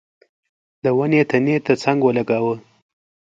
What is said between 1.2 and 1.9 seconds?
تنې ته